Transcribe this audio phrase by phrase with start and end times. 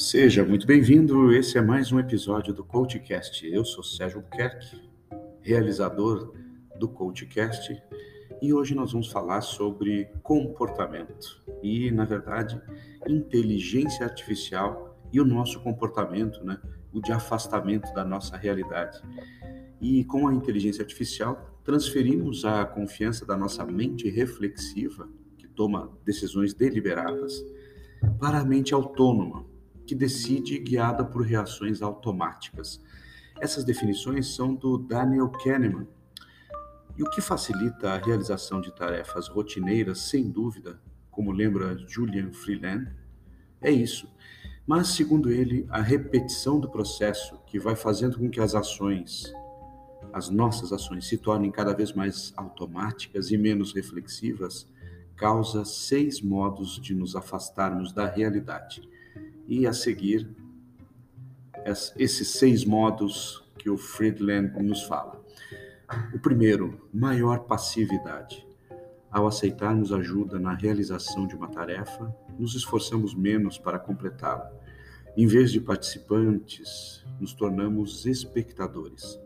[0.00, 1.30] Seja muito bem-vindo.
[1.30, 3.46] Esse é mais um episódio do CoachCast.
[3.46, 4.80] Eu sou Sérgio Buquerque,
[5.42, 6.32] realizador
[6.78, 7.78] do CoachCast,
[8.40, 12.58] e hoje nós vamos falar sobre comportamento e, na verdade,
[13.06, 16.58] inteligência artificial e o nosso comportamento, né?
[16.94, 18.98] O de afastamento da nossa realidade.
[19.82, 26.54] E com a inteligência artificial, transferimos a confiança da nossa mente reflexiva, que toma decisões
[26.54, 27.44] deliberadas,
[28.18, 29.49] para a mente autônoma,
[29.90, 32.80] que decide guiada por reações automáticas.
[33.40, 35.84] Essas definições são do Daniel Kahneman.
[36.96, 40.80] E o que facilita a realização de tarefas rotineiras, sem dúvida,
[41.10, 42.88] como lembra Julian Freeland,
[43.60, 44.08] é isso.
[44.64, 49.34] Mas, segundo ele, a repetição do processo que vai fazendo com que as ações,
[50.12, 54.68] as nossas ações, se tornem cada vez mais automáticas e menos reflexivas,
[55.16, 58.88] causa seis modos de nos afastarmos da realidade
[59.50, 60.30] e a seguir
[61.98, 65.20] esses seis modos que o Friedland nos fala.
[66.14, 68.46] O primeiro, maior passividade.
[69.10, 74.52] Ao aceitarmos ajuda na realização de uma tarefa, nos esforçamos menos para completá-la.
[75.16, 79.18] Em vez de participantes, nos tornamos espectadores.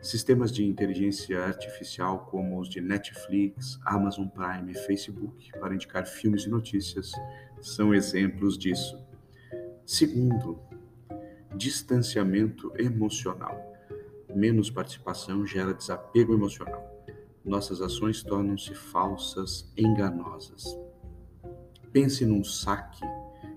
[0.00, 6.44] Sistemas de inteligência artificial como os de Netflix, Amazon Prime e Facebook, para indicar filmes
[6.44, 7.10] e notícias,
[7.60, 9.04] são exemplos disso.
[9.86, 10.58] Segundo,
[11.56, 13.56] distanciamento emocional.
[14.34, 16.84] Menos participação gera desapego emocional.
[17.44, 20.64] Nossas ações tornam-se falsas, enganosas.
[21.92, 23.00] Pense num saque,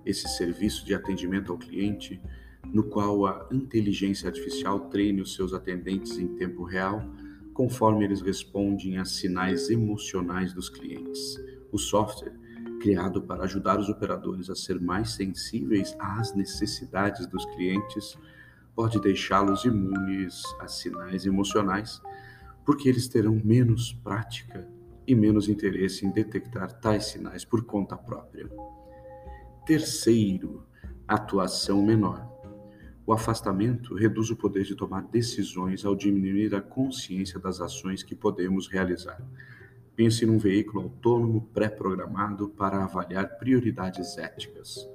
[0.06, 2.22] esse serviço de atendimento ao cliente,
[2.64, 7.02] no qual a inteligência artificial treine os seus atendentes em tempo real,
[7.56, 11.38] conforme eles respondem a sinais emocionais dos clientes.
[11.72, 12.38] O software
[12.80, 18.18] criado para ajudar os operadores a ser mais sensíveis às necessidades dos clientes,
[18.76, 22.02] pode deixá-los imunes a sinais emocionais,
[22.66, 24.68] porque eles terão menos prática
[25.06, 28.50] e menos interesse em detectar tais sinais por conta própria.
[29.66, 30.66] Terceiro,
[31.08, 32.28] atuação menor.
[33.06, 38.16] O afastamento reduz o poder de tomar decisões ao diminuir a consciência das ações que
[38.16, 39.20] podemos realizar.
[40.00, 44.90] Pense num veículo autônomo pré-programado para avaliar prioridades éticas.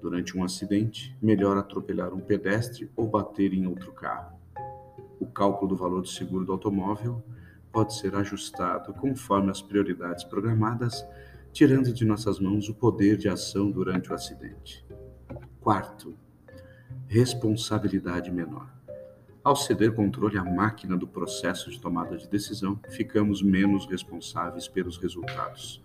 [0.00, 4.38] Durante um acidente, melhor atropelar um pedestre ou bater em outro carro.
[5.20, 7.22] O cálculo do valor do seguro do automóvel
[7.70, 11.06] pode ser ajustado conforme as prioridades programadas,
[11.52, 14.86] tirando de nossas mãos o poder de ação durante o acidente.
[15.60, 16.16] Quarto,
[17.06, 18.73] responsabilidade menor.
[19.44, 24.96] Ao ceder controle à máquina do processo de tomada de decisão, ficamos menos responsáveis pelos
[24.96, 25.84] resultados.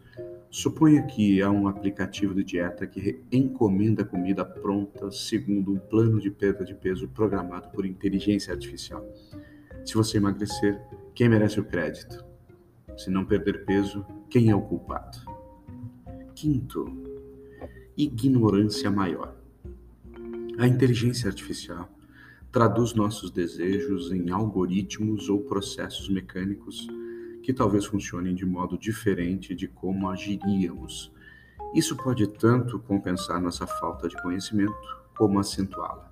[0.49, 6.31] Suponha que há um aplicativo de dieta que encomenda comida pronta segundo um plano de
[6.31, 9.05] perda de peso programado por inteligência artificial.
[9.85, 10.81] Se você emagrecer,
[11.13, 12.23] quem merece o crédito?
[12.97, 15.17] Se não perder peso, quem é o culpado?
[16.33, 16.85] Quinto,
[17.97, 19.35] ignorância maior.
[20.57, 21.89] A inteligência artificial
[22.51, 26.87] traduz nossos desejos em algoritmos ou processos mecânicos
[27.43, 31.11] que talvez funcionem de modo diferente de como agiríamos.
[31.75, 34.73] Isso pode tanto compensar nossa falta de conhecimento
[35.15, 36.11] como acentuá-la.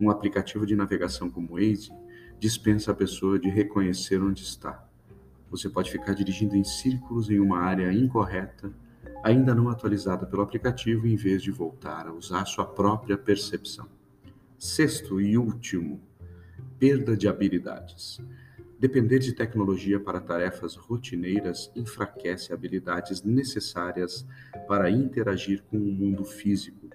[0.00, 1.90] Um aplicativo de navegação como Waze
[2.38, 4.88] dispensa a pessoa de reconhecer onde está.
[5.50, 8.72] Você pode ficar dirigindo em círculos em uma área incorreta,
[9.24, 13.88] ainda não atualizada pelo aplicativo, em vez de voltar a usar sua própria percepção.
[14.58, 16.00] Sexto e último,
[16.78, 18.18] perda de habilidades.
[18.80, 24.26] Depender de tecnologia para tarefas rotineiras enfraquece habilidades necessárias
[24.66, 26.88] para interagir com o mundo físico.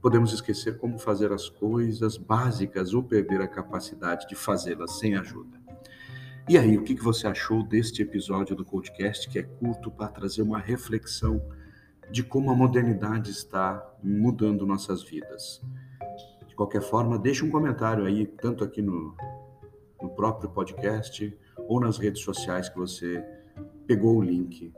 [0.00, 5.60] Podemos esquecer como fazer as coisas básicas ou perder a capacidade de fazê-las sem ajuda.
[6.48, 10.40] E aí, o que você achou deste episódio do podcast que é curto para trazer
[10.40, 11.42] uma reflexão
[12.10, 15.60] de como a modernidade está mudando nossas vidas?
[16.56, 19.14] De qualquer forma, deixe um comentário aí, tanto aqui no,
[20.00, 21.38] no próprio podcast
[21.68, 23.22] ou nas redes sociais que você
[23.86, 24.72] pegou o link.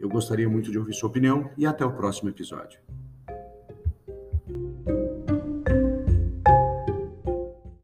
[0.00, 2.80] Eu gostaria muito de ouvir sua opinião e até o próximo episódio.